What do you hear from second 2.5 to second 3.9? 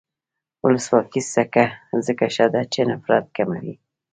ده چې نفرت کموي.